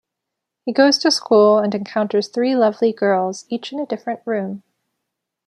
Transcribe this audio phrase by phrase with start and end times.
[0.65, 4.63] He goes to school and encounters three lovely girls, each in a different room.